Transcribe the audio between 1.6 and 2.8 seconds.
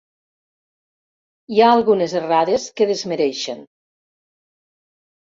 ha algunes errades